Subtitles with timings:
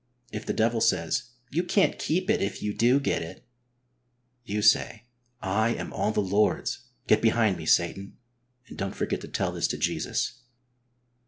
[0.31, 3.43] If the devil says:" You can^t keep it if you do get it,*^
[4.43, 5.03] you say:''
[5.67, 8.17] I am all the Lord's; get behind me, Satan,"
[8.67, 10.39] and don't forget to tell this to Jesus.